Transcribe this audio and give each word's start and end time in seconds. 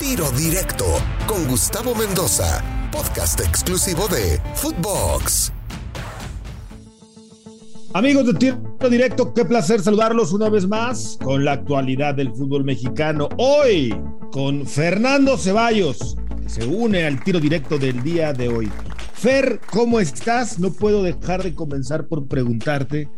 Tiro 0.00 0.28
Directo 0.32 0.84
con 1.26 1.46
Gustavo 1.46 1.94
Mendoza, 1.94 2.62
podcast 2.90 3.40
exclusivo 3.40 4.08
de 4.08 4.40
Footbox. 4.54 5.52
Amigos 7.92 8.26
de 8.26 8.34
Tiro 8.34 8.58
Directo, 8.90 9.32
qué 9.32 9.44
placer 9.44 9.80
saludarlos 9.80 10.32
una 10.32 10.48
vez 10.48 10.66
más 10.66 11.16
con 11.22 11.44
la 11.44 11.52
actualidad 11.52 12.16
del 12.16 12.32
fútbol 12.32 12.64
mexicano. 12.64 13.28
Hoy 13.38 13.94
con 14.32 14.66
Fernando 14.66 15.38
Ceballos, 15.38 16.16
que 16.42 16.48
se 16.48 16.66
une 16.66 17.04
al 17.04 17.22
Tiro 17.22 17.38
Directo 17.38 17.78
del 17.78 18.02
día 18.02 18.32
de 18.32 18.48
hoy. 18.48 18.70
Fer, 19.12 19.60
¿cómo 19.70 20.00
estás? 20.00 20.58
No 20.58 20.72
puedo 20.72 21.04
dejar 21.04 21.44
de 21.44 21.54
comenzar 21.54 22.08
por 22.08 22.26
preguntarte 22.26 23.08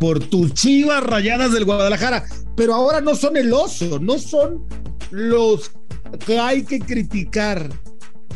por 0.00 0.18
tus 0.18 0.52
chivas 0.52 1.04
rayadas 1.04 1.52
del 1.52 1.64
Guadalajara, 1.64 2.24
pero 2.56 2.74
ahora 2.74 3.00
no 3.00 3.14
son 3.14 3.36
el 3.36 3.52
oso, 3.52 4.00
no 4.00 4.18
son 4.18 4.66
los 5.10 5.70
que 6.18 6.38
hay 6.38 6.64
que 6.64 6.80
criticar. 6.80 7.68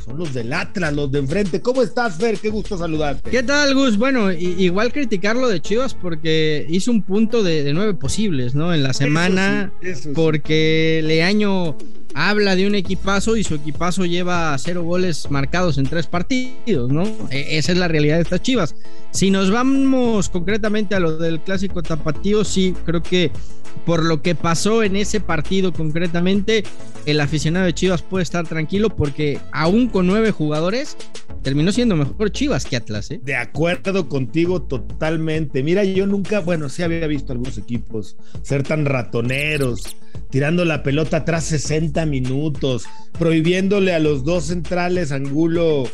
Son 0.05 0.19
los 0.19 0.33
del 0.33 0.53
Atlas, 0.53 0.95
los 0.95 1.11
de 1.11 1.19
enfrente. 1.19 1.61
¿Cómo 1.61 1.83
estás, 1.83 2.17
Fer? 2.17 2.39
Qué 2.39 2.49
gusto 2.49 2.79
saludarte. 2.79 3.31
¿Qué 3.31 3.43
tal, 3.43 3.75
Gus? 3.75 3.99
Bueno, 3.99 4.33
igual 4.33 4.93
criticarlo 4.93 5.49
de 5.49 5.61
Chivas 5.61 5.95
porque 5.95 6.65
hizo 6.69 6.91
un 6.91 7.03
punto 7.03 7.43
de, 7.43 7.73
nueve 7.75 7.95
posibles, 7.95 8.55
¿no? 8.55 8.73
En 8.73 8.83
la 8.83 8.93
semana, 8.93 9.73
porque 10.15 11.03
Leaño 11.05 11.77
habla 12.15 12.57
de 12.57 12.67
un 12.67 12.75
equipazo 12.75 13.37
y 13.37 13.45
su 13.45 13.55
equipazo 13.55 14.05
lleva 14.05 14.57
cero 14.59 14.83
goles 14.83 15.31
marcados 15.31 15.79
en 15.79 15.85
tres 15.85 16.07
partidos, 16.07 16.91
¿no? 16.91 17.05
E, 17.31 17.59
esa 17.59 17.73
es 17.73 17.79
la 17.79 17.89
realidad 17.89 18.17
de 18.17 18.23
estas 18.23 18.43
Chivas. 18.43 18.75
Si 19.11 19.31
nos 19.31 19.51
vamos 19.51 20.29
concretamente 20.29 20.95
a 20.95 21.01
lo 21.01 21.19
del 21.19 21.41
clásico 21.41 21.83
tapatío, 21.83 22.45
sí, 22.45 22.75
creo 22.85 23.03
que 23.03 23.31
por 23.79 24.05
lo 24.05 24.23
que 24.23 24.35
pasó 24.35 24.83
en 24.83 24.97
ese 24.97 25.21
partido 25.21 25.73
concretamente, 25.73 26.65
el 27.07 27.21
aficionado 27.21 27.67
de 27.67 27.75
Chivas 27.75 28.03
puede 28.03 28.23
estar 28.23 28.47
tranquilo 28.47 28.91
porque 28.91 29.39
aún 29.53 29.89
con 29.89 30.07
nueve 30.07 30.31
jugadores, 30.31 30.97
terminó 31.43 31.73
siendo 31.73 31.97
mejor 31.97 32.31
Chivas 32.31 32.65
que 32.65 32.77
Atlas. 32.77 33.11
¿eh? 33.11 33.21
De 33.23 33.37
acuerdo 33.37 34.09
contigo 34.09 34.63
totalmente. 34.63 35.63
Mira, 35.63 35.85
yo 35.85 36.07
nunca, 36.07 36.41
bueno, 36.41 36.69
sí 36.69 36.83
había 36.83 37.07
visto 37.07 37.33
algunos 37.33 37.59
equipos 37.59 38.17
ser 38.43 38.63
tan 38.63 38.85
ratoneros 38.85 39.97
tirando 40.31 40.65
la 40.65 40.83
pelota 40.83 41.19
atrás 41.19 41.45
60 41.45 42.05
minutos, 42.07 42.85
prohibiéndole 43.19 43.95
a 43.95 43.99
los 43.99 44.25
dos 44.25 44.45
centrales, 44.45 45.13
Angulo 45.13 45.89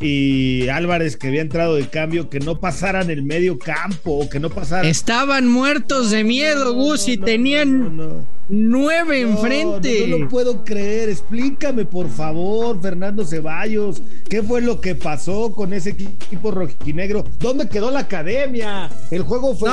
y 0.00 0.68
Álvarez, 0.68 1.16
que 1.16 1.28
había 1.28 1.42
entrado 1.42 1.74
de 1.74 1.88
cambio, 1.88 2.30
que 2.30 2.40
no 2.40 2.58
pasaran 2.60 3.10
el 3.10 3.22
medio 3.22 3.58
campo 3.58 4.12
o 4.12 4.28
que 4.28 4.40
no 4.40 4.48
pasaran. 4.50 4.86
Estaban 4.86 5.48
muertos 5.48 6.10
de 6.10 6.24
miedo, 6.24 6.72
Gus, 6.72 7.08
y 7.08 7.18
tenían 7.24 8.26
nueve 8.48 9.20
enfrente. 9.20 10.06
No, 10.06 10.18
lo 10.18 10.28
puedo 10.28 10.64
creer. 10.64 11.08
Explícame, 11.08 11.84
por 11.84 12.08
favor, 12.08 12.80
Fernando 12.80 13.24
Ceballos, 13.24 14.02
¿qué 14.28 14.42
fue 14.42 14.60
lo 14.60 14.80
que 14.80 14.94
pasó 14.94 15.52
con 15.52 15.72
ese 15.72 15.90
equipo 15.90 16.50
rojinegro? 16.50 17.24
¿Dónde 17.38 17.68
quedó 17.68 17.90
la 17.90 18.00
academia? 18.00 18.90
El 19.10 19.22
juego 19.22 19.54
fue. 19.54 19.70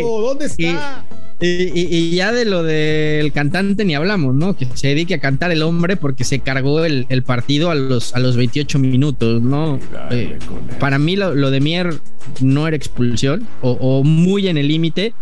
¿Dónde 0.00 0.46
está? 0.46 1.04
Y, 1.40 2.10
ya 2.14 2.32
de 2.32 2.44
lo 2.44 2.62
del 2.62 3.32
cantante 3.32 3.84
ni 3.84 3.94
hablamos, 3.94 4.34
¿no? 4.34 4.56
Que 4.56 4.66
se 4.74 4.88
dedique 4.88 5.14
a 5.14 5.18
cantar 5.18 5.50
el 5.50 5.62
hombre 5.62 5.96
porque 5.96 6.24
se 6.24 6.38
cargó 6.38 6.84
el, 6.84 7.22
partido 7.24 7.70
a 7.70 7.74
los, 7.74 8.14
a 8.14 8.20
los 8.20 8.36
28 8.36 8.78
minutos, 8.78 9.42
¿no? 9.42 9.78
Eh, 10.10 10.38
para 10.78 10.98
mí 10.98 11.16
lo, 11.16 11.50
de 11.50 11.60
Mier 11.60 11.94
no 12.40 12.66
era 12.66 12.76
expulsión 12.76 13.46
o, 13.60 14.02
muy 14.04 14.48
en 14.48 14.56
el 14.56 14.68
límite, 14.68 15.14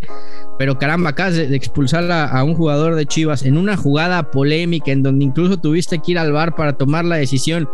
pero 0.62 0.78
caramba, 0.78 1.10
acá 1.10 1.28
de, 1.32 1.56
expulsar 1.56 2.08
a, 2.12 2.44
un 2.44 2.54
jugador 2.54 2.94
de 2.94 3.04
Chivas 3.04 3.42
en 3.42 3.58
una 3.58 3.76
jugada 3.76 4.30
polémica 4.30 4.92
en 4.92 5.02
donde 5.02 5.24
incluso 5.24 5.56
tuviste 5.56 5.98
que 5.98 6.12
ir 6.12 6.18
al 6.20 6.30
bar 6.30 6.54
para 6.54 6.74
tomar 6.74 7.04
la 7.04 7.16
decisión 7.16 7.68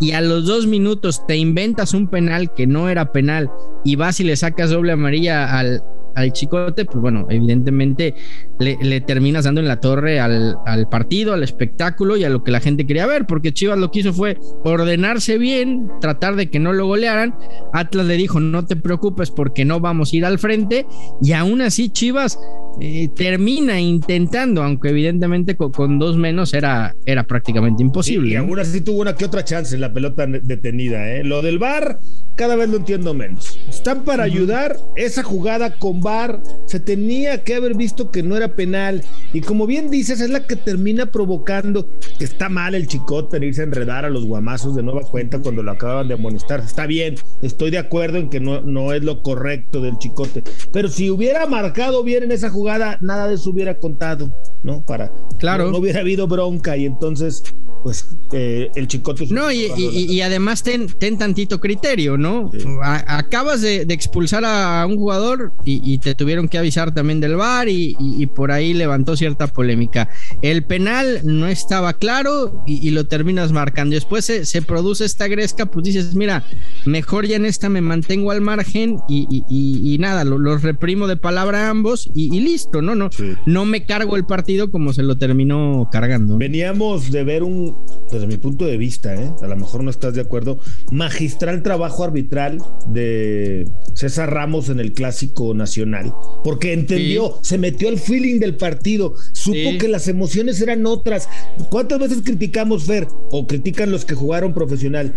y 0.00 0.10
a 0.10 0.20
los 0.20 0.44
dos 0.44 0.66
minutos 0.66 1.24
te 1.28 1.36
inventas 1.36 1.94
un 1.94 2.08
penal 2.08 2.52
que 2.52 2.66
no 2.66 2.88
era 2.88 3.12
penal 3.12 3.48
y 3.84 3.94
vas 3.94 4.18
y 4.18 4.24
le 4.24 4.34
sacas 4.34 4.70
doble 4.70 4.90
amarilla 4.90 5.56
al, 5.56 5.84
al 6.14 6.32
chicote, 6.32 6.84
pues 6.84 7.00
bueno, 7.00 7.26
evidentemente 7.30 8.14
le, 8.58 9.00
terminas 9.00 9.44
dando 9.44 9.60
en 9.60 9.68
la 9.68 9.80
torre 9.80 10.20
al, 10.20 10.56
al, 10.66 10.88
partido, 10.88 11.32
al 11.32 11.42
espectáculo 11.42 12.16
y 12.16 12.24
a 12.24 12.30
lo 12.30 12.44
que 12.44 12.50
la 12.50 12.60
gente 12.60 12.86
quería 12.86 13.06
ver, 13.06 13.26
porque 13.26 13.52
Chivas 13.52 13.78
lo 13.78 13.90
que 13.90 14.00
hizo 14.00 14.12
fue 14.12 14.38
ordenarse 14.64 15.38
bien, 15.38 15.90
tratar 16.00 16.36
de 16.36 16.50
que 16.50 16.58
no 16.58 16.72
lo 16.72 16.86
golearan. 16.86 17.34
Atlas 17.72 18.06
le 18.06 18.16
dijo, 18.16 18.40
no 18.40 18.64
te 18.64 18.76
preocupes 18.76 19.30
porque 19.30 19.64
no 19.64 19.80
vamos 19.80 20.12
a 20.12 20.16
ir 20.16 20.24
al 20.24 20.38
frente, 20.38 20.86
y 21.20 21.32
aún 21.32 21.60
así 21.60 21.88
Chivas 21.88 22.38
eh, 22.80 23.08
termina 23.14 23.80
intentando, 23.80 24.62
aunque 24.62 24.88
evidentemente 24.88 25.56
con, 25.56 25.98
dos 25.98 26.16
menos 26.16 26.54
era, 26.54 26.94
era 27.04 27.24
prácticamente 27.24 27.82
imposible. 27.82 28.32
y 28.32 28.36
aún 28.36 28.58
así 28.58 28.80
tuvo 28.80 29.00
una 29.00 29.14
que 29.14 29.24
otra 29.24 29.44
chance 29.44 29.74
en 29.74 29.80
la 29.80 29.92
pelota 29.92 30.26
detenida. 30.26 31.10
¿eh? 31.10 31.22
Lo 31.22 31.42
del 31.42 31.58
VAR, 31.58 31.98
cada 32.36 32.56
vez 32.56 32.68
lo 32.68 32.78
entiendo 32.78 33.14
menos. 33.14 33.58
Están 33.68 34.04
para 34.04 34.24
ayudar. 34.24 34.76
Esa 34.96 35.22
jugada 35.22 35.78
con 35.78 36.00
VAR 36.00 36.42
se 36.66 36.80
tenía 36.80 37.44
que 37.44 37.54
haber 37.54 37.74
visto 37.76 38.10
que 38.10 38.22
no 38.22 38.36
era 38.36 38.54
penal. 38.54 39.02
Y 39.32 39.42
como 39.42 39.66
bien 39.66 39.90
dices, 39.90 40.20
es 40.20 40.30
la 40.30 40.46
que 40.46 40.56
termina 40.56 41.06
provocando 41.06 41.90
que 42.18 42.24
está 42.24 42.48
mal 42.48 42.74
el 42.74 42.86
chicote 42.86 43.36
en 43.36 43.44
irse 43.44 43.60
a 43.60 43.64
enredar 43.64 44.04
a 44.04 44.10
los 44.10 44.24
guamazos 44.24 44.74
de 44.74 44.82
nueva 44.82 45.02
cuenta 45.02 45.40
cuando 45.40 45.62
lo 45.62 45.70
acaban 45.70 46.08
de 46.08 46.14
amonestar. 46.14 46.60
Está 46.60 46.86
bien, 46.86 47.16
estoy 47.42 47.70
de 47.70 47.78
acuerdo 47.78 48.18
en 48.18 48.30
que 48.30 48.40
no, 48.40 48.62
no 48.62 48.92
es 48.92 49.02
lo 49.02 49.22
correcto 49.22 49.80
del 49.80 49.98
chicote. 49.98 50.42
Pero 50.72 50.88
si 50.88 51.10
hubiera 51.10 51.46
marcado 51.46 52.02
bien 52.02 52.22
en 52.24 52.32
esa 52.32 52.48
jugada, 52.48 52.61
nada 53.00 53.28
de 53.28 53.34
eso 53.34 53.50
hubiera 53.50 53.78
contado, 53.78 54.32
¿no? 54.62 54.84
Para 54.84 55.12
claro. 55.38 55.70
no, 55.70 55.78
hubiera 55.78 56.00
habido 56.00 56.26
bronca 56.26 56.76
y 56.76 56.86
entonces 56.86 57.42
pues 57.82 58.08
eh, 58.32 58.70
el 58.74 58.86
chicote. 58.86 59.26
No, 59.30 59.50
y, 59.50 60.20
además 60.20 60.62
ten, 60.62 60.86
ten, 60.86 61.18
tantito 61.18 61.60
criterio, 61.60 62.16
¿no? 62.16 62.50
acabas 62.82 63.60
de, 63.62 63.82
expulsar 63.90 64.44
a 64.44 64.86
un 64.86 64.96
jugador 64.96 65.52
y, 65.64 65.98
te 65.98 66.14
tuvieron 66.14 66.48
que 66.48 66.58
avisar 66.58 66.94
también 66.94 67.20
del 67.20 67.36
VAR 67.36 67.68
y, 67.68 68.26
por 68.34 68.52
ahí 68.52 68.72
levantó 68.72 69.16
cierta 69.16 69.46
polémica. 69.46 70.08
El 70.42 70.64
penal 70.64 71.20
no 71.24 71.46
estaba 71.46 71.94
claro 71.94 72.62
y, 72.66 72.90
lo 72.90 73.06
terminas 73.06 73.52
marcando. 73.52 73.94
Después 73.94 74.24
se, 74.24 74.62
produce 74.62 75.04
esta 75.04 75.26
gresca, 75.28 75.66
pues 75.66 75.84
dices, 75.84 76.14
mira, 76.14 76.44
mejor 76.86 77.26
ya 77.26 77.36
en 77.36 77.46
esta 77.46 77.68
me 77.68 77.80
mantengo 77.80 78.30
al 78.30 78.40
margen 78.40 78.98
y, 79.08 79.96
nada, 79.98 80.24
los 80.24 80.62
reprimo 80.62 81.06
de 81.06 81.16
palabra 81.16 81.66
a 81.66 81.70
ambos 81.70 82.10
y, 82.14 82.40
listo, 82.40 82.80
¿no? 82.80 82.94
No, 82.94 83.10
no 83.46 83.64
me 83.64 83.84
cargo 83.86 84.16
el 84.16 84.24
partido 84.24 84.70
como 84.70 84.92
se 84.92 85.02
lo 85.02 85.16
terminó 85.16 85.88
cargando. 85.90 86.38
Veníamos 86.38 87.10
de 87.10 87.24
ver 87.24 87.42
un 87.42 87.71
desde 88.10 88.26
mi 88.26 88.36
punto 88.36 88.66
de 88.66 88.76
vista, 88.76 89.14
¿eh? 89.14 89.32
a 89.42 89.46
lo 89.46 89.56
mejor 89.56 89.82
no 89.82 89.90
estás 89.90 90.14
de 90.14 90.20
acuerdo, 90.20 90.60
magistral 90.90 91.62
trabajo 91.62 92.04
arbitral 92.04 92.58
de 92.88 93.68
César 93.94 94.32
Ramos 94.32 94.68
en 94.68 94.80
el 94.80 94.92
Clásico 94.92 95.54
Nacional, 95.54 96.12
porque 96.44 96.72
entendió, 96.72 97.38
se 97.42 97.58
metió 97.58 97.88
al 97.88 97.98
feeling 97.98 98.38
del 98.38 98.56
partido, 98.56 99.14
supo 99.32 99.78
que 99.78 99.88
las 99.88 100.08
emociones 100.08 100.60
eran 100.60 100.86
otras. 100.86 101.28
¿Cuántas 101.70 101.98
veces 101.98 102.22
criticamos, 102.24 102.84
Fer, 102.84 103.08
o 103.30 103.46
critican 103.46 103.90
los 103.90 104.04
que 104.04 104.14
jugaron 104.14 104.52
profesional? 104.52 105.14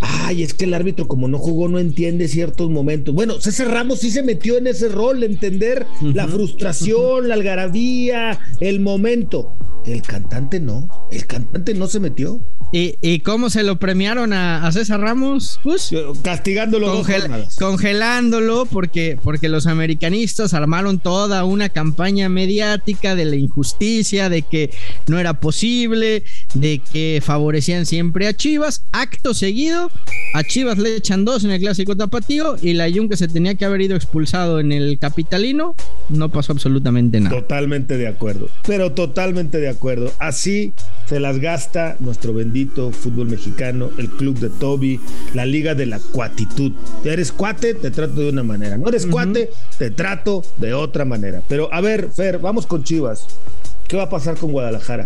Ay, 0.00 0.42
es 0.42 0.52
que 0.52 0.64
el 0.64 0.74
árbitro 0.74 1.06
como 1.06 1.28
no 1.28 1.38
jugó 1.38 1.68
no 1.68 1.78
entiende 1.78 2.26
ciertos 2.26 2.68
momentos. 2.70 3.14
Bueno, 3.14 3.40
César 3.40 3.68
Ramos 3.68 4.00
sí 4.00 4.10
se 4.10 4.24
metió 4.24 4.58
en 4.58 4.66
ese 4.66 4.88
rol, 4.88 5.22
entender 5.22 5.86
la 6.00 6.26
frustración, 6.26 7.28
la 7.28 7.34
algarabía, 7.34 8.40
el 8.60 8.80
momento. 8.80 9.54
El 9.84 10.02
cantante 10.02 10.60
no, 10.60 10.88
el 11.12 11.26
cantante 11.26 11.74
no 11.74 11.86
se 11.86 12.00
metió. 12.00 12.44
¿Y, 12.74 13.18
cómo 13.18 13.50
se 13.50 13.64
lo 13.64 13.78
premiaron 13.78 14.32
a, 14.32 14.70
César 14.72 15.00
Ramos? 15.00 15.60
Pues, 15.62 15.90
castigándolo. 16.22 17.02
congelándolo 17.58 18.64
porque, 18.64 19.18
porque 19.22 19.50
los 19.50 19.66
americanistas 19.66 20.54
armaron 20.54 20.98
toda 20.98 21.44
una 21.44 21.68
campaña 21.68 22.30
mediática 22.30 23.14
de 23.14 23.26
la 23.26 23.36
injusticia, 23.36 24.30
de 24.30 24.40
que 24.40 24.70
no 25.06 25.18
era 25.18 25.34
posible, 25.34 26.24
de 26.54 26.78
que 26.78 27.20
favorecían 27.22 27.84
siempre 27.84 28.26
a 28.26 28.32
Chivas. 28.32 28.86
Acto 28.92 29.34
seguido, 29.34 29.90
a 30.32 30.42
Chivas 30.42 30.78
le 30.78 30.96
echan 30.96 31.26
dos 31.26 31.44
en 31.44 31.50
el 31.50 31.60
clásico 31.60 31.94
tapatío 31.94 32.56
y 32.62 32.72
la 32.72 32.90
Jun 32.90 33.10
que 33.10 33.18
se 33.18 33.28
tenía 33.28 33.54
que 33.54 33.66
haber 33.66 33.82
ido 33.82 33.96
expulsado 33.96 34.60
en 34.60 34.72
el 34.72 34.98
capitalino, 34.98 35.74
no 36.08 36.30
pasó 36.30 36.52
absolutamente 36.52 37.20
nada. 37.20 37.36
Totalmente 37.36 37.98
de 37.98 38.08
acuerdo, 38.08 38.48
pero 38.66 38.92
totalmente 38.92 39.58
de 39.58 39.68
acuerdo. 39.68 40.10
Así 40.18 40.72
se 41.12 41.20
las 41.20 41.40
gasta 41.40 41.96
nuestro 42.00 42.32
bendito 42.32 42.90
fútbol 42.90 43.28
mexicano, 43.28 43.90
el 43.98 44.08
club 44.08 44.38
de 44.38 44.48
Toby, 44.48 44.98
la 45.34 45.44
liga 45.44 45.74
de 45.74 45.84
la 45.84 45.98
cuatitud. 45.98 46.72
Eres 47.04 47.32
cuate, 47.32 47.74
te 47.74 47.90
trato 47.90 48.22
de 48.22 48.30
una 48.30 48.42
manera. 48.42 48.78
No 48.78 48.88
eres 48.88 49.04
cuate, 49.04 49.50
te 49.76 49.90
trato 49.90 50.42
de 50.56 50.72
otra 50.72 51.04
manera. 51.04 51.42
Pero 51.50 51.68
a 51.70 51.82
ver, 51.82 52.08
Fer, 52.16 52.38
vamos 52.38 52.66
con 52.66 52.82
Chivas. 52.82 53.26
¿Qué 53.88 53.98
va 53.98 54.04
a 54.04 54.08
pasar 54.08 54.38
con 54.38 54.52
Guadalajara? 54.52 55.04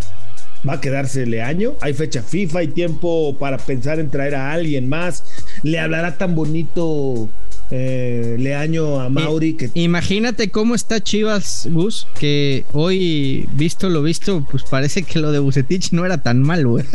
¿Va 0.66 0.74
a 0.74 0.80
quedarse 0.80 1.24
año? 1.42 1.72
¿Hay 1.80 1.92
fecha 1.92 2.22
FIFA? 2.22 2.60
¿Hay 2.60 2.68
tiempo 2.68 3.36
para 3.36 3.58
pensar 3.58 3.98
en 3.98 4.08
traer 4.08 4.36
a 4.36 4.52
alguien 4.52 4.88
más? 4.88 5.24
¿Le 5.64 5.80
hablará 5.80 6.18
tan 6.18 6.36
bonito 6.36 7.28
eh, 7.70 8.36
Leaño 8.38 9.00
a 9.00 9.08
Mauri. 9.08 9.54
Que... 9.54 9.70
Imagínate 9.74 10.50
cómo 10.50 10.74
está 10.74 11.02
Chivas, 11.02 11.68
Gus, 11.70 12.06
que 12.18 12.64
hoy, 12.72 13.48
visto 13.54 13.88
lo 13.90 14.02
visto, 14.02 14.46
pues 14.50 14.64
parece 14.64 15.02
que 15.02 15.18
lo 15.18 15.32
de 15.32 15.38
Bucetich 15.38 15.92
no 15.92 16.04
era 16.04 16.22
tan 16.22 16.42
malo, 16.42 16.70
güey. 16.70 16.84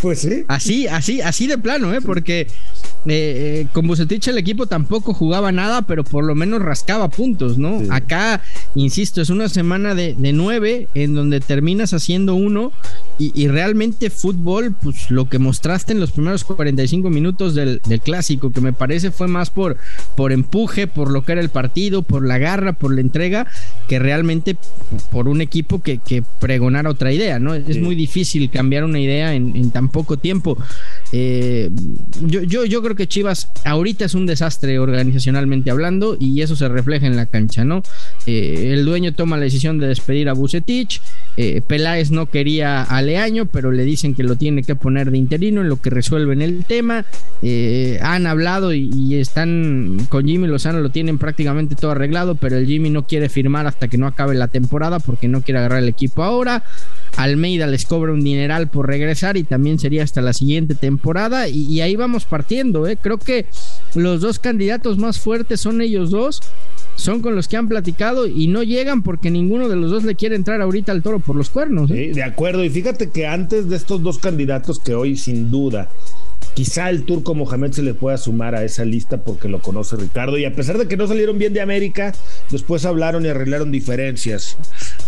Pues 0.00 0.20
sí. 0.20 0.44
Así, 0.48 0.86
así, 0.86 1.20
así 1.20 1.46
de 1.46 1.58
plano, 1.58 1.92
¿eh? 1.92 2.00
Porque 2.00 2.40
eh, 2.40 2.46
eh, 3.06 3.66
con 3.72 3.86
Bucetich 3.86 4.28
el 4.28 4.38
equipo 4.38 4.66
tampoco 4.66 5.12
jugaba 5.12 5.52
nada, 5.52 5.82
pero 5.82 6.04
por 6.04 6.24
lo 6.24 6.34
menos 6.34 6.62
rascaba 6.62 7.10
puntos, 7.10 7.58
¿no? 7.58 7.82
Acá, 7.90 8.40
insisto, 8.74 9.20
es 9.20 9.28
una 9.28 9.48
semana 9.48 9.94
de, 9.94 10.14
nueve 10.32 10.88
en 10.94 11.14
donde 11.14 11.40
terminas 11.40 11.92
haciendo 11.92 12.34
uno 12.34 12.72
y, 13.18 13.46
realmente 13.48 14.10
fútbol, 14.10 14.74
pues 14.82 15.10
lo 15.10 15.28
que 15.28 15.38
mostraste 15.38 15.92
en 15.92 16.00
los 16.00 16.10
primeros 16.10 16.42
45 16.42 17.10
minutos 17.10 17.54
del, 17.54 17.80
clásico, 18.02 18.50
que 18.50 18.60
me 18.60 18.72
parece 18.72 19.10
fue 19.12 19.28
más 19.28 19.50
por, 19.50 19.76
por 20.16 20.32
empuje, 20.32 20.86
por 20.86 21.10
lo 21.10 21.24
que 21.24 21.32
era 21.32 21.40
el 21.40 21.48
partido, 21.48 22.02
por 22.02 22.26
la 22.26 22.38
garra, 22.38 22.72
por 22.72 22.92
la 22.92 23.00
entrega, 23.00 23.46
que 23.88 24.00
realmente 24.00 24.56
por 25.12 25.28
un 25.28 25.40
equipo 25.40 25.80
que, 25.80 26.00
pregonara 26.40 26.90
otra 26.90 27.12
idea, 27.12 27.38
¿no? 27.38 27.54
Es 27.54 27.78
muy 27.78 27.94
difícil 27.94 28.50
cambiar 28.50 28.84
una 28.84 28.98
idea 28.98 29.34
en, 29.34 29.70
tan 29.70 29.88
poco 29.88 30.16
tiempo. 30.16 30.58
Eh, 31.12 31.70
yo, 32.22 32.42
yo, 32.42 32.64
yo 32.64 32.82
creo 32.82 32.96
que 32.96 33.06
Chivas 33.06 33.48
ahorita 33.64 34.04
es 34.04 34.14
un 34.14 34.26
desastre 34.26 34.78
organizacionalmente 34.78 35.70
hablando 35.70 36.16
y 36.18 36.40
eso 36.42 36.56
se 36.56 36.68
refleja 36.68 37.06
en 37.06 37.16
la 37.16 37.26
cancha, 37.26 37.64
¿no? 37.64 37.82
Eh, 38.26 38.70
el 38.72 38.84
dueño 38.84 39.14
toma 39.14 39.36
la 39.36 39.44
decisión 39.44 39.78
de 39.78 39.86
despedir 39.86 40.28
a 40.28 40.32
Bucetich. 40.32 41.00
Eh, 41.36 41.62
Peláez 41.66 42.10
no 42.10 42.26
quería 42.30 42.82
a 42.82 43.02
Leaño, 43.02 43.46
pero 43.46 43.72
le 43.72 43.84
dicen 43.84 44.14
que 44.14 44.22
lo 44.22 44.36
tiene 44.36 44.62
que 44.62 44.76
poner 44.76 45.10
de 45.10 45.18
interino 45.18 45.62
en 45.62 45.68
lo 45.68 45.80
que 45.80 45.90
resuelven 45.90 46.42
el 46.42 46.64
tema. 46.64 47.04
Eh, 47.42 47.98
han 48.02 48.26
hablado 48.26 48.72
y, 48.72 49.14
están 49.14 50.06
con 50.08 50.26
Jimmy 50.26 50.46
Lozano, 50.48 50.80
lo 50.80 50.90
tienen 50.90 51.18
prácticamente 51.18 51.74
todo 51.74 51.92
arreglado, 51.92 52.34
pero 52.34 52.56
el 52.56 52.66
Jimmy 52.66 52.90
no 52.90 53.06
quiere 53.06 53.28
firmar 53.28 53.66
hasta 53.66 53.88
que 53.88 53.98
no 53.98 54.06
acabe 54.06 54.34
la 54.34 54.48
temporada 54.48 54.98
porque 54.98 55.28
no 55.28 55.42
quiere 55.42 55.58
agarrar 55.58 55.82
el 55.82 55.88
equipo 55.88 56.22
ahora. 56.22 56.64
Almeida 57.16 57.66
les 57.66 57.84
cobra 57.84 58.12
un 58.12 58.24
dineral 58.24 58.68
por 58.68 58.88
regresar 58.88 59.36
y 59.36 59.44
también 59.44 59.78
sería 59.78 60.02
hasta 60.02 60.20
la 60.20 60.32
siguiente 60.32 60.74
temporada 60.74 61.48
y, 61.48 61.80
ahí 61.80 61.96
vamos 61.96 62.24
partiendo. 62.24 62.86
¿eh? 62.86 62.96
Creo 63.00 63.18
que 63.18 63.46
los 63.94 64.20
dos 64.20 64.38
candidatos 64.38 64.98
más 64.98 65.18
fuertes 65.18 65.60
son 65.60 65.80
ellos 65.80 66.10
dos, 66.10 66.40
son 66.96 67.20
con 67.20 67.34
los 67.34 67.48
que 67.48 67.56
han 67.56 67.68
platicado 67.68 68.26
y 68.26 68.46
no 68.46 68.62
llegan 68.62 69.02
porque 69.02 69.30
ninguno 69.30 69.68
de 69.68 69.76
los 69.76 69.90
dos 69.90 70.04
le 70.04 70.14
quiere 70.14 70.36
entrar 70.36 70.60
ahorita 70.60 70.92
al 70.92 71.02
toro 71.02 71.20
por 71.20 71.36
los 71.36 71.50
cuernos. 71.50 71.90
¿eh? 71.90 72.08
Sí, 72.08 72.14
de 72.14 72.22
acuerdo, 72.22 72.64
y 72.64 72.70
fíjate 72.70 73.10
que 73.10 73.26
antes 73.26 73.68
de 73.68 73.76
estos 73.76 74.02
dos 74.02 74.18
candidatos 74.18 74.78
que 74.78 74.94
hoy 74.94 75.16
sin 75.16 75.50
duda 75.50 75.88
Quizá 76.54 76.88
el 76.88 77.02
turco 77.02 77.34
Mohamed 77.34 77.72
se 77.72 77.82
le 77.82 77.94
pueda 77.94 78.16
sumar 78.16 78.54
a 78.54 78.64
esa 78.64 78.84
lista 78.84 79.16
porque 79.24 79.48
lo 79.48 79.60
conoce 79.60 79.96
Ricardo. 79.96 80.38
Y 80.38 80.44
a 80.44 80.54
pesar 80.54 80.78
de 80.78 80.86
que 80.86 80.96
no 80.96 81.08
salieron 81.08 81.36
bien 81.36 81.52
de 81.52 81.60
América, 81.60 82.14
después 82.50 82.84
hablaron 82.84 83.24
y 83.24 83.28
arreglaron 83.28 83.72
diferencias 83.72 84.56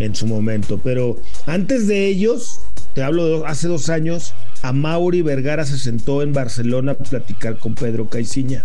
en 0.00 0.16
su 0.16 0.26
momento. 0.26 0.80
Pero 0.82 1.20
antes 1.46 1.86
de 1.86 2.06
ellos, 2.06 2.60
te 2.94 3.04
hablo 3.04 3.26
de 3.26 3.46
hace 3.46 3.68
dos 3.68 3.90
años, 3.90 4.34
a 4.62 4.72
Mauri 4.72 5.22
Vergara 5.22 5.64
se 5.64 5.78
sentó 5.78 6.20
en 6.22 6.32
Barcelona 6.32 6.92
a 6.92 6.98
platicar 6.98 7.58
con 7.58 7.76
Pedro 7.76 8.08
Caiciña. 8.08 8.64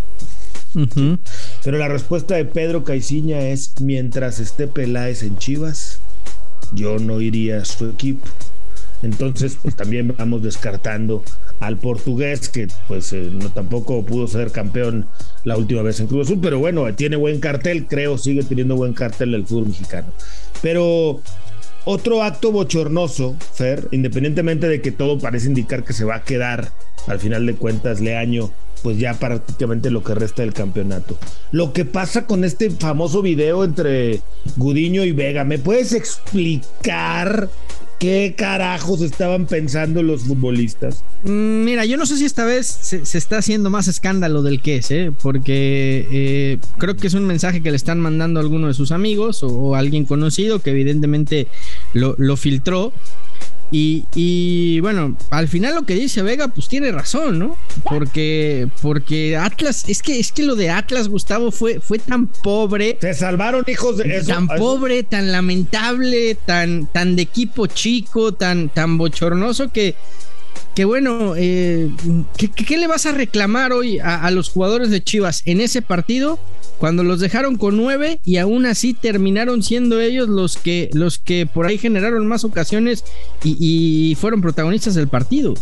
Pero 1.63 1.77
la 1.77 1.87
respuesta 1.87 2.35
de 2.35 2.45
Pedro 2.45 2.83
Caiciña 2.83 3.39
es: 3.41 3.73
mientras 3.81 4.39
esté 4.39 4.67
Peláez 4.67 5.23
en 5.23 5.37
Chivas, 5.37 5.99
yo 6.73 6.99
no 6.99 7.21
iría 7.21 7.61
a 7.61 7.65
su 7.65 7.89
equipo. 7.89 8.25
Entonces, 9.03 9.57
pues 9.61 9.75
también 9.75 10.13
vamos 10.17 10.43
descartando 10.43 11.23
al 11.59 11.77
portugués, 11.77 12.49
que 12.49 12.67
pues 12.87 13.11
eh, 13.13 13.29
no, 13.31 13.49
tampoco 13.49 14.05
pudo 14.05 14.27
ser 14.27 14.51
campeón 14.51 15.07
la 15.43 15.57
última 15.57 15.81
vez 15.81 15.99
en 15.99 16.07
Cruz 16.07 16.27
Azul, 16.27 16.39
pero 16.41 16.59
bueno, 16.59 16.93
tiene 16.93 17.15
buen 17.15 17.39
cartel, 17.39 17.87
creo, 17.87 18.17
sigue 18.17 18.43
teniendo 18.43 18.75
buen 18.75 18.93
cartel 18.93 19.33
el 19.33 19.45
fútbol 19.45 19.67
mexicano. 19.67 20.07
Pero 20.61 21.21
otro 21.91 22.23
acto 22.23 22.51
bochornoso, 22.51 23.35
Fer, 23.53 23.89
independientemente 23.91 24.67
de 24.67 24.81
que 24.81 24.91
todo 24.91 25.19
parece 25.19 25.47
indicar 25.47 25.83
que 25.83 25.93
se 25.93 26.05
va 26.05 26.15
a 26.15 26.23
quedar 26.23 26.71
al 27.07 27.19
final 27.19 27.45
de 27.45 27.55
cuentas 27.55 27.99
Leaño, 27.99 28.51
pues 28.81 28.97
ya 28.97 29.13
prácticamente 29.15 29.91
lo 29.91 30.03
que 30.03 30.15
resta 30.15 30.41
del 30.41 30.53
campeonato. 30.53 31.17
Lo 31.51 31.73
que 31.73 31.83
pasa 31.85 32.25
con 32.25 32.43
este 32.43 32.69
famoso 32.71 33.21
video 33.21 33.63
entre 33.63 34.21
Gudiño 34.55 35.03
y 35.03 35.11
Vega, 35.11 35.43
¿me 35.43 35.59
puedes 35.59 35.93
explicar 35.93 37.49
¿Qué 38.01 38.33
carajos 38.35 39.01
estaban 39.01 39.45
pensando 39.45 40.01
los 40.01 40.23
futbolistas? 40.23 41.03
Mm, 41.23 41.63
mira, 41.63 41.85
yo 41.85 41.97
no 41.97 42.07
sé 42.07 42.17
si 42.17 42.25
esta 42.25 42.45
vez 42.45 42.65
se, 42.65 43.03
está 43.15 43.37
haciendo 43.37 43.69
más 43.69 43.87
escándalo 43.87 44.41
del 44.41 44.59
que 44.59 44.77
es, 44.77 44.89
¿eh? 44.89 45.11
porque 45.21 46.07
eh, 46.11 46.57
creo 46.79 46.95
que 46.95 47.05
es 47.05 47.13
un 47.13 47.27
mensaje 47.27 47.61
que 47.61 47.69
le 47.69 47.77
están 47.77 47.99
mandando 47.99 48.39
a 48.39 48.43
alguno 48.43 48.69
de 48.69 48.73
sus 48.73 48.91
amigos 48.91 49.43
o, 49.43 49.75
alguien 49.75 50.05
conocido 50.05 50.57
que 50.57 50.71
evidentemente 50.71 51.45
lo, 51.93 52.15
lo 52.17 52.37
filtró. 52.37 52.91
Y, 53.71 54.79
bueno, 54.81 55.15
al 55.29 55.47
final 55.47 55.75
lo 55.75 55.83
que 55.83 55.95
dice 55.95 56.21
Vega, 56.21 56.49
pues 56.49 56.67
tiene 56.67 56.91
razón, 56.91 57.39
¿no? 57.39 57.57
Porque, 57.83 58.67
porque 58.81 59.37
Atlas, 59.37 59.85
es 59.87 60.01
que, 60.01 60.19
es 60.19 60.31
que 60.31 60.43
lo 60.43 60.55
de 60.55 60.69
Atlas, 60.69 61.07
Gustavo, 61.07 61.51
fue, 61.51 61.79
fue 61.79 61.97
tan 61.97 62.27
pobre. 62.27 62.97
Se 62.99 63.13
salvaron 63.13 63.63
hijos 63.67 63.97
de 63.97 64.17
eso. 64.17 64.27
Tan 64.27 64.47
pobre, 64.47 65.03
tan 65.03 65.31
lamentable, 65.31 66.35
tan, 66.45 66.85
tan 66.87 67.15
de 67.15 67.21
equipo 67.21 67.67
chico, 67.67 68.33
tan, 68.33 68.67
tan 68.69 68.97
bochornoso 68.97 69.71
que, 69.71 69.95
que 70.75 70.83
bueno, 70.83 71.33
eh, 71.37 71.89
¿qué, 72.37 72.77
le 72.77 72.87
vas 72.87 73.05
a 73.05 73.13
reclamar 73.13 73.71
hoy 73.71 73.99
a 73.99 74.29
los 74.31 74.49
jugadores 74.49 74.89
de 74.89 75.01
Chivas 75.01 75.43
en 75.45 75.61
ese 75.61 75.81
partido? 75.81 76.39
Cuando 76.81 77.03
los 77.03 77.19
dejaron 77.19 77.57
con 77.57 77.77
nueve 77.77 78.21
y 78.25 78.37
aún 78.37 78.65
así 78.65 78.95
terminaron 78.95 79.61
siendo 79.61 80.01
ellos 80.01 80.27
los 80.27 80.57
que, 80.57 80.89
los 80.93 81.19
que 81.19 81.45
por 81.45 81.67
ahí 81.67 81.77
generaron 81.77 82.25
más 82.25 82.43
ocasiones 82.43 83.03
y, 83.43 84.17
fueron 84.19 84.41
protagonistas 84.41 84.95
del 84.95 85.07
partido. 85.07 85.53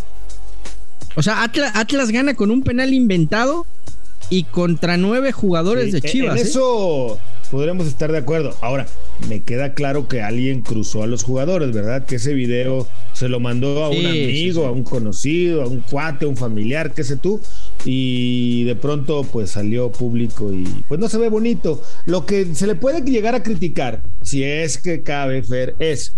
O 1.17 1.21
sea, 1.21 1.43
Atlas, 1.43 2.11
gana 2.11 2.35
con 2.35 2.51
un 2.51 2.63
penal 2.63 2.93
inventado 2.93 3.65
y 4.29 4.43
contra 4.45 4.95
nueve 4.95 5.33
jugadores 5.33 5.91
de 5.91 6.01
Chivas. 6.01 6.39
En 6.39 6.45
¿eh? 6.45 6.49
eso 6.49 7.19
podremos 7.51 7.87
estar 7.87 8.13
de 8.13 8.19
acuerdo. 8.19 8.55
Ahora, 8.61 8.87
me 9.27 9.41
queda 9.41 9.73
claro 9.73 10.07
que 10.07 10.21
alguien 10.21 10.61
cruzó 10.61 11.03
a 11.03 11.07
los 11.07 11.23
jugadores, 11.23 11.73
¿verdad? 11.73 12.05
Que 12.05 12.15
ese 12.15 12.33
video 12.33 12.87
se 13.11 13.27
lo 13.27 13.41
mandó 13.41 13.83
a 13.83 13.89
un 13.89 14.05
amigo, 14.05 14.65
a 14.65 14.71
un 14.71 14.83
conocido, 14.83 15.63
a 15.63 15.67
un 15.67 15.81
cuate, 15.81 16.23
a 16.23 16.29
un 16.29 16.37
familiar, 16.37 16.93
qué 16.93 17.03
sé 17.03 17.17
tú, 17.17 17.41
y 17.85 18.63
de 18.65 18.75
pronto 18.75 19.23
pues 19.23 19.51
salió 19.51 19.91
público 19.91 20.53
y 20.53 20.65
pues 20.87 20.99
no 20.99 21.09
se 21.09 21.17
ve 21.17 21.29
bonito. 21.29 21.81
Lo 22.05 22.25
que 22.25 22.53
se 22.55 22.67
le 22.67 22.75
puede 22.75 23.01
llegar 23.01 23.35
a 23.35 23.43
criticar, 23.43 24.03
si 24.21 24.43
es 24.43 24.77
que 24.77 25.03
cabe, 25.03 25.43
Fer, 25.43 25.75
es 25.79 26.15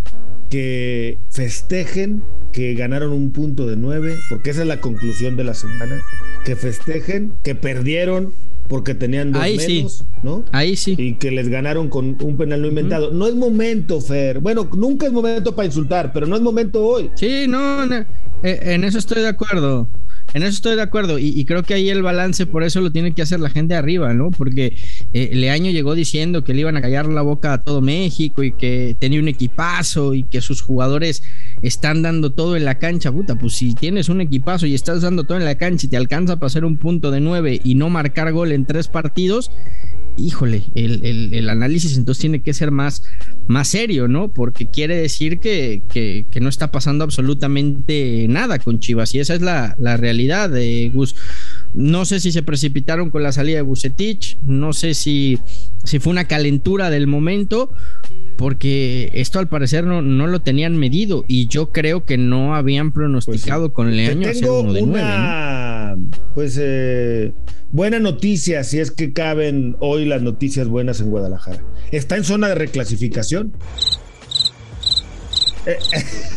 que 0.50 1.18
festejen 1.30 2.24
que 2.52 2.74
ganaron 2.74 3.14
un 3.14 3.32
punto 3.32 3.66
de 3.68 3.78
nueve, 3.78 4.16
porque 4.30 4.50
esa 4.50 4.62
es 4.62 4.68
la 4.68 4.82
conclusión 4.82 5.38
de 5.38 5.46
la 5.46 5.54
semana, 5.54 6.02
que 6.44 6.56
festejen 6.56 7.34
que 7.44 7.56
perdieron 7.56 8.34
porque 8.68 8.96
tenían 8.96 9.34
dos 9.34 9.44
menos, 9.44 10.06
¿no? 10.24 10.46
Ahí 10.54 10.78
sí. 10.78 10.96
Y 10.98 11.16
que 11.16 11.30
les 11.32 11.50
ganaron 11.50 11.90
con 11.90 12.18
un 12.22 12.38
penal 12.38 12.62
no 12.62 12.68
inventado. 12.68 13.12
No 13.12 13.28
es 13.28 13.36
momento, 13.36 14.00
Fer. 14.00 14.40
Bueno, 14.40 14.70
nunca 14.78 15.08
es 15.08 15.12
momento 15.12 15.54
para 15.54 15.66
insultar, 15.66 16.14
pero 16.14 16.26
no 16.26 16.38
es 16.38 16.42
momento 16.42 16.86
hoy. 16.86 17.12
Sí, 17.16 17.48
no, 17.50 17.86
no. 17.86 17.96
Eh, 18.44 18.60
en 18.62 18.86
eso 18.86 18.98
estoy 18.98 19.24
de 19.24 19.28
acuerdo. 19.28 19.90
En 20.34 20.44
eso 20.44 20.54
estoy 20.54 20.76
de 20.76 20.82
acuerdo 20.82 21.20
y, 21.20 21.44
creo 21.46 21.64
que 21.64 21.74
ahí 21.74 21.90
el 21.90 22.02
balance 22.02 22.46
por 22.46 22.64
eso 22.64 22.80
lo 22.82 22.92
tiene 22.92 23.14
que 23.14 23.22
hacer 23.22 23.40
la 23.40 23.50
gente 23.50 23.76
arriba, 23.76 24.14
¿no? 24.14 24.32
Porque 24.32 24.78
eh, 25.14 25.32
Leaño 25.34 25.72
llegó 25.72 25.96
diciendo 25.96 26.44
que 26.44 26.54
le 26.54 26.62
iban 26.62 26.78
a 26.78 26.82
callar 26.82 27.08
la 27.08 27.22
boca 27.22 27.54
a 27.54 27.62
todo 27.62 27.82
México 27.82 28.44
y 28.44 28.54
que 28.54 28.96
tenía 29.00 29.20
un 29.20 29.28
equipazo 29.28 30.14
y 30.14 30.24
que 30.24 30.42
sus 30.42 30.62
jugadores 30.62 31.24
están 31.62 32.02
dando 32.02 32.32
todo 32.32 32.56
en 32.56 32.66
la 32.66 32.80
cancha. 32.80 33.12
Puta, 33.12 33.36
pues 33.36 33.54
si 33.54 33.74
tienes 33.74 34.10
un 34.10 34.22
equipazo 34.22 34.66
y 34.68 34.74
estás 34.74 35.02
dando 35.02 35.26
todo 35.26 35.38
en 35.38 35.46
la 35.46 35.56
cancha 35.56 35.88
y 35.88 35.90
te 35.90 35.98
alcanza 35.98 36.38
para 36.38 36.48
hacer 36.48 36.64
un 36.64 36.78
punto 36.78 37.12
de 37.12 37.20
nueve 37.20 37.60
y 37.64 37.76
no 37.76 37.90
marcar 37.90 38.32
gol 38.32 38.52
en 38.52 38.66
tres 38.66 38.88
partidos, 38.88 39.52
híjole, 40.18 40.64
el, 40.76 41.50
análisis 41.50 41.98
entonces 41.98 42.22
tiene 42.22 42.42
que 42.42 42.54
ser 42.54 42.72
más, 42.72 43.04
más 43.48 43.68
serio, 43.68 44.08
¿no? 44.08 44.34
Porque 44.34 44.70
quiere 44.70 44.96
decir 44.96 45.40
que, 45.40 45.82
que, 45.90 46.26
no 46.40 46.50
está 46.50 46.72
pasando 46.72 47.04
absolutamente 47.04 48.26
nada 48.28 48.60
con 48.60 48.80
Chivas 48.80 49.14
y 49.14 49.20
esa 49.20 49.36
es 49.36 49.42
la, 49.42 49.76
la 49.80 49.98
realidad 49.98 50.50
de 50.50 50.92
Gus. 50.94 51.16
No 51.74 52.06
sé 52.06 52.20
si 52.20 52.32
se 52.32 52.44
precipitaron 52.44 53.10
con 53.10 53.24
la 53.24 53.32
salida 53.32 53.58
de 53.58 53.62
Bucetich, 53.62 54.38
no 54.44 54.74
sé 54.74 54.94
si, 54.94 55.40
si 55.84 56.00
fue 56.00 56.12
una 56.12 56.26
calentura 56.26 56.90
del 56.90 57.08
momento, 57.08 57.72
porque 58.42 59.12
esto 59.14 59.38
al 59.38 59.48
parecer 59.48 59.86
no, 59.86 60.02
no 60.02 60.26
lo 60.26 60.42
tenían 60.42 60.76
medido 60.76 61.24
y 61.28 61.48
yo 61.48 61.72
creo 61.72 62.06
que 62.06 62.18
no 62.18 62.56
habían 62.56 62.92
pronosticado 62.92 63.68
pues 63.68 63.76
con 63.76 63.96
Leaño 63.96 64.28
hacer 64.28 64.50
uno 64.50 64.74
de 64.74 64.82
una, 64.82 65.96
Pues 66.34 66.58
eh, 66.60 67.34
buena 67.72 68.00
noticia, 68.00 68.64
si 68.64 68.80
es 68.80 68.90
que 68.90 69.14
caben 69.14 69.76
hoy 69.80 70.06
las 70.06 70.24
noticias 70.24 70.68
buenas 70.68 71.00
en 71.02 71.12
Guadalajara. 71.12 71.64
Está 71.92 72.18
en 72.18 72.24
zona 72.24 72.48
de 72.48 72.56
reclasificación. 72.56 73.54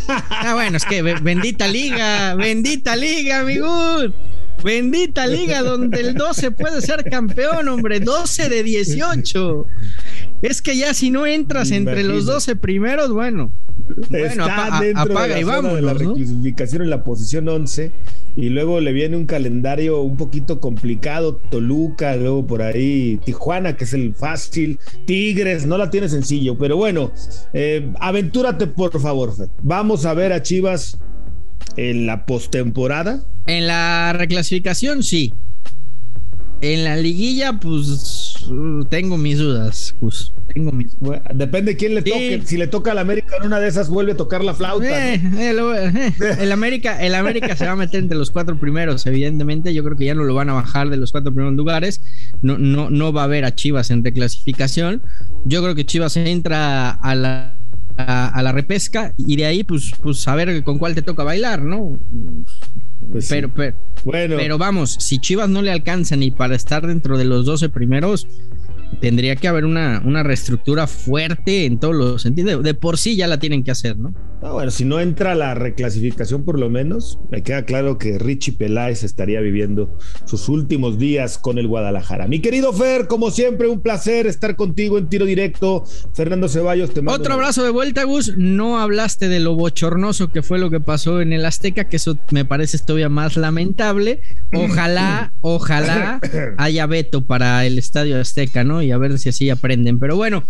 ah, 0.09 0.53
bueno, 0.53 0.77
es 0.77 0.85
que 0.85 1.01
bendita 1.01 1.67
liga, 1.67 2.35
bendita 2.35 2.97
liga, 2.97 3.41
amigos. 3.41 4.13
Bendita 4.63 5.27
liga 5.27 5.63
donde 5.63 6.01
el 6.01 6.15
12 6.15 6.51
puede 6.53 6.81
ser 6.81 7.05
campeón, 7.11 7.69
hombre. 7.69 8.01
12 8.01 8.49
de 8.49 8.63
18. 8.63 9.67
Es 10.45 10.61
que 10.61 10.77
ya 10.77 10.93
si 10.93 11.11
no 11.11 11.27
entras 11.27 11.71
entre 11.71 12.05
los 12.05 12.27
12 12.27 12.57
primeros, 12.57 13.11
bueno. 13.11 13.51
Está 14.11 14.79
dentro 14.79 15.19
de 15.19 15.29
la, 15.29 15.41
y 15.41 15.43
vamos, 15.43 15.75
de 15.75 15.81
la 15.81 15.95
reclasificación 15.95 16.83
en 16.83 16.91
la 16.91 17.03
posición 17.03 17.49
11 17.49 17.93
y 18.37 18.51
luego 18.51 18.79
le 18.81 18.93
viene 18.93 19.17
un 19.17 19.25
calendario 19.25 20.03
un 20.03 20.19
poquito 20.19 20.61
complicado, 20.61 21.37
Toluca, 21.51 22.15
luego 22.17 22.47
por 22.47 22.61
ahí 22.61 23.19
Tijuana, 23.25 23.79
que 23.79 23.85
es 23.85 23.95
el 23.95 24.15
fácil, 24.15 24.79
Tigres, 25.07 25.65
no 25.65 25.79
la 25.79 25.89
tiene 25.89 26.11
sencillo, 26.11 26.59
pero 26.59 26.77
bueno, 26.77 27.11
eh, 27.55 27.91
aventúrate 27.99 28.67
por 28.67 29.01
favor, 29.01 29.33
Vamos 29.63 30.05
a 30.05 30.13
ver 30.13 30.35
a 30.35 30.43
Chivas 30.43 30.99
en 31.79 32.05
la 32.05 32.27
postemporada. 32.27 33.23
En 33.47 33.67
la 33.67 34.13
reclasificación, 34.13 35.03
sí. 35.03 35.33
En 36.61 36.85
la 36.85 36.97
liguilla, 36.97 37.59
pues 37.61 38.34
tengo 38.89 39.17
mis 39.17 39.39
dudas, 39.39 39.95
pues. 40.01 40.33
Tengo 40.53 40.73
mis... 40.73 40.97
depende 41.35 41.77
quién 41.77 41.95
le 41.95 42.03
toque. 42.03 42.43
Si 42.45 42.57
le 42.57 42.67
toca 42.67 42.93
al 42.93 42.99
América 42.99 43.37
en 43.39 43.47
una 43.47 43.61
de 43.61 43.69
esas, 43.69 43.89
vuelve 43.89 44.13
a 44.13 44.17
tocar 44.17 44.45
la 44.45 44.55
flauta. 44.55 45.15
Eh, 45.15 45.21
eh, 45.39 46.13
el, 46.39 46.53
América, 46.53 47.03
el 47.03 47.15
América 47.15 47.57
se 47.57 47.67
va 47.67 47.73
a 47.73 47.77
meter 47.77 48.01
entre 48.01 48.19
los 48.19 48.31
cuatro 48.31 48.59
primeros, 48.59 49.07
evidentemente. 49.07 49.75
Yo 49.75 49.83
creo 49.85 49.97
que 49.97 50.05
ya 50.05 50.15
no 50.15 50.25
lo 50.25 50.35
van 50.35 50.51
a 50.51 50.55
bajar 50.55 50.91
de 50.91 50.97
los 50.97 51.13
cuatro 51.13 51.33
primeros 51.33 51.57
lugares. 51.57 52.01
No, 52.43 52.59
no, 52.59 52.91
no 52.91 53.13
va 53.13 53.23
a 53.23 53.25
haber 53.25 53.45
a 53.45 53.55
Chivas 53.55 53.91
en 53.91 54.05
reclasificación. 54.05 55.03
Yo 55.45 55.63
creo 55.63 55.75
que 55.75 55.87
Chivas 55.87 56.17
entra 56.17 56.91
a 56.91 57.15
la 57.15 57.59
a, 57.97 58.43
la 58.43 58.53
repesca 58.53 59.15
y 59.17 59.37
de 59.37 59.47
ahí 59.47 59.65
pues, 59.65 59.93
pues 60.03 60.27
a 60.29 60.35
ver 60.35 60.63
con 60.65 60.79
cuál 60.79 60.95
te 60.95 61.03
toca 61.03 61.23
bailar, 61.23 61.63
¿no? 61.63 61.99
Pues 63.11 63.29
pero, 63.29 63.53
pero, 63.55 63.77
bueno. 64.05 64.37
pero 64.37 64.59
vamos, 64.59 64.97
si 64.99 65.19
Chivas 65.19 65.49
no 65.49 65.63
le 65.63 65.71
alcanza 65.71 66.17
ni 66.17 66.31
para 66.31 66.57
estar 66.57 66.87
dentro 66.87 67.17
de 67.19 67.25
los 67.25 67.45
12 67.45 67.69
primeros, 67.69 68.27
tendría 69.01 69.37
que 69.37 69.49
haber 69.49 69.65
una, 69.65 70.03
una 70.05 70.23
reestructura 70.23 70.87
fuerte 70.87 71.67
en 71.67 71.79
todos 71.79 71.95
los 71.95 72.23
sentidos. 72.23 72.63
De, 72.63 72.75
por 72.75 72.99
sí 72.99 73.17
ya 73.17 73.27
la 73.27 73.39
tienen 73.39 73.63
que 73.63 73.71
hacer, 73.71 73.97
¿no? 73.97 74.15
Ah, 74.47 74.53
bueno, 74.53 74.71
si 74.71 74.85
no 74.85 75.01
entra 75.01 75.35
la 75.35 75.55
reclasificación 75.55 76.45
por 76.45 76.59
lo 76.59 76.69
menos, 76.69 77.19
me 77.31 77.43
queda 77.43 77.65
claro 77.65 77.97
que 77.97 78.19
Richie 78.19 78.53
Peláez 78.53 79.03
estaría 79.03 79.41
viviendo 79.41 79.97
sus 80.27 80.51
últimos 80.51 80.99
días 80.99 81.39
con 81.39 81.57
el 81.57 81.67
Guadalajara. 81.67 82.29
Mi 82.29 82.41
querido 82.41 82.75
Fer, 82.75 83.07
como 83.07 83.31
siempre, 83.31 83.69
un 83.69 83.81
placer 83.81 84.27
estar 84.27 84.55
contigo 84.55 84.99
en 84.99 85.09
tiro 85.09 85.25
directo. 85.25 85.85
Fernando 86.13 86.51
Ceballos, 86.51 86.93
te 86.93 87.01
mando. 87.01 87.19
Otro 87.19 87.33
abrazo 87.33 87.65
de 87.65 87.71
vuelta, 87.71 88.05
Gus. 88.05 88.37
No 88.37 88.79
hablaste 88.79 89.31
de 89.31 89.41
lo 89.41 89.55
bochornoso 89.55 90.31
que 90.31 90.43
fue 90.43 90.59
lo 90.59 90.69
que 90.69 90.79
pasó 90.79 91.23
en 91.23 91.33
el 91.33 91.47
Azteca, 91.47 91.89
que 91.89 91.97
eso 91.97 92.19
me 92.31 92.45
parece 92.45 92.77
todavía 92.77 93.09
más 93.09 93.39
lamentable. 93.39 94.21
Ojalá, 94.53 95.33
ojalá 95.41 96.21
haya 96.59 96.85
veto 96.85 97.25
para 97.25 97.65
el 97.65 97.79
Estadio 97.79 98.21
Azteca, 98.21 98.63
¿no? 98.63 98.83
Y 98.83 98.93
a 98.93 98.99
ver 98.99 99.19
si 99.19 99.31
así 99.31 99.49
aprenden. 99.49 99.99
Pero 99.99 100.17
bueno. 100.17 100.45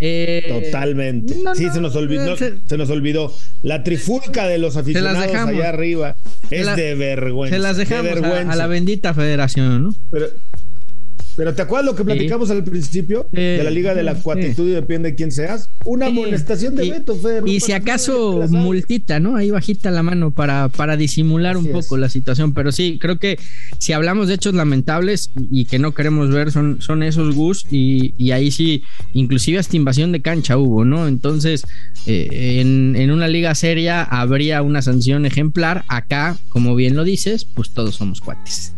Eh, 0.00 0.62
Totalmente. 0.64 1.34
sí, 1.54 1.68
se 1.70 1.80
nos 1.80 1.96
olvidó, 1.96 2.36
se, 2.36 2.76
nos 2.76 2.90
olvidó. 2.90 3.34
La 3.62 3.82
trifulca 3.82 4.46
de 4.46 4.58
los 4.58 4.76
aficionados 4.76 5.22
allá 5.22 5.68
arriba 5.68 6.14
es 6.50 6.76
de 6.76 6.94
vergüenza. 6.94 7.56
Se 7.56 7.62
las 7.62 7.76
dejamos 7.76 8.12
a, 8.22 8.56
la 8.56 8.66
bendita 8.66 9.14
federación, 9.14 9.84
¿no? 9.84 9.94
Pero, 10.10 10.28
pero 11.38 11.54
¿te 11.54 11.62
acuerdas 11.62 11.86
lo 11.86 11.94
que 11.94 12.02
platicamos 12.02 12.50
al 12.50 12.64
principio? 12.64 13.28
de 13.30 13.62
la 13.62 13.70
Liga 13.70 13.94
de 13.94 14.02
la 14.02 14.16
Cuatitud 14.16 14.66
y 14.66 14.72
depende 14.72 15.10
de 15.10 15.14
quién 15.14 15.30
seas. 15.30 15.70
Una 15.84 16.06
amonestación 16.06 16.74
de 16.74 16.90
Beto, 16.90 17.14
Fer. 17.14 17.44
Y 17.46 17.60
si 17.60 17.70
acaso 17.70 18.44
multita, 18.48 19.20
¿no? 19.20 19.36
Ahí 19.36 19.52
bajita 19.52 19.92
la 19.92 20.02
mano 20.02 20.32
para, 20.32 20.68
para 20.68 20.96
disimular 20.96 21.56
un 21.56 21.70
poco 21.70 21.96
la 21.96 22.08
situación. 22.08 22.54
Pero 22.54 22.72
sí, 22.72 22.98
creo 23.00 23.20
que 23.20 23.38
si 23.78 23.92
hablamos 23.92 24.26
de 24.26 24.34
hechos 24.34 24.52
lamentables 24.52 25.30
y 25.48 25.66
que 25.66 25.78
no 25.78 25.94
queremos 25.94 26.28
ver, 26.30 26.50
son, 26.50 26.82
son 26.82 27.04
esos 27.04 27.36
Gus. 27.36 27.64
Y, 27.70 28.32
ahí 28.32 28.50
sí, 28.50 28.82
inclusive 29.14 29.60
hasta 29.60 29.76
invasión 29.76 30.10
de 30.10 30.20
cancha 30.20 30.58
hubo, 30.58 30.84
¿no? 30.84 31.06
Entonces, 31.06 31.64
eh, 32.06 32.58
en, 32.60 32.96
en 32.96 33.12
una 33.12 33.28
liga 33.28 33.54
seria 33.54 34.02
habría 34.02 34.60
una 34.62 34.82
sanción 34.82 35.24
ejemplar. 35.24 35.84
Acá, 35.86 36.36
como 36.48 36.74
bien 36.74 36.96
lo 36.96 37.04
dices, 37.04 37.44
pues 37.44 37.70
todos 37.70 37.94
somos 37.94 38.20
cuates. 38.20 38.74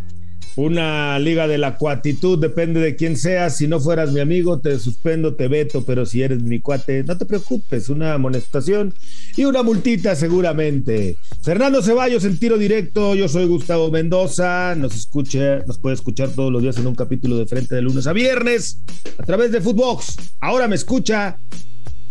Una 0.61 1.19
liga 1.19 1.49
de 1.49 1.57
la 1.57 1.79
cuatitud, 1.79 2.39
depende 2.39 2.81
de 2.81 2.95
quién 2.95 3.17
seas. 3.17 3.57
Si 3.57 3.67
no 3.67 3.81
fueras 3.81 4.13
mi 4.13 4.21
amigo, 4.21 4.61
te 4.61 4.79
suspendo, 4.79 5.35
te 5.35 5.49
veto, 5.49 5.87
pero 5.87 6.05
si 6.05 6.21
eres 6.21 6.43
mi 6.43 6.61
cuate, 6.61 7.03
no 7.03 7.17
te 7.17 7.25
preocupes, 7.25 7.89
una 7.89 8.13
amonestación 8.13 8.93
y 9.39 9.47
una 9.47 9.63
multita 9.63 10.15
seguramente. 10.15 11.17
Fernando 11.43 11.81
Ceballos 11.81 12.25
en 12.25 12.39
tiro 12.39 12.59
directo, 12.59 13.15
yo 13.15 13.27
soy 13.27 13.47
Gustavo 13.47 13.91
Mendoza, 13.91 14.75
nos 14.75 14.95
escucha, 14.95 15.61
nos 15.67 15.79
puede 15.79 15.95
escuchar 15.95 16.29
todos 16.29 16.53
los 16.53 16.61
días 16.61 16.77
en 16.77 16.89
un 16.89 16.95
capítulo 16.95 17.39
de 17.39 17.47
frente 17.47 17.75
de 17.75 17.81
lunes 17.81 18.07
a 18.07 18.13
viernes 18.13 18.83
a 19.17 19.23
través 19.23 19.53
de 19.53 19.63
Footbox. 19.63 20.15
Ahora 20.43 20.69
me 20.69 20.77
escucha, 20.77 21.39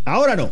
ahora 0.05 0.35
no. 0.35 0.49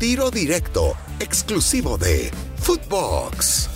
Tiro 0.00 0.32
directo, 0.32 0.94
exclusivo 1.20 1.96
de 1.96 2.32
Footbox. 2.56 3.75